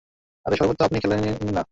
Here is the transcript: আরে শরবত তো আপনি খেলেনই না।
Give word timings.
আরে 0.45 0.55
শরবত 0.57 0.75
তো 0.79 0.83
আপনি 0.83 0.97
খেলেনই 0.99 1.31
না। 1.51 1.63